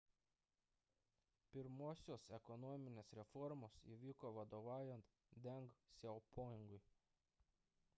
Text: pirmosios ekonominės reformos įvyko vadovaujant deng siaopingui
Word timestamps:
pirmosios 1.55 2.25
ekonominės 2.39 3.13
reformos 3.21 3.77
įvyko 3.97 4.33
vadovaujant 4.41 5.15
deng 5.49 5.73
siaopingui 6.01 6.83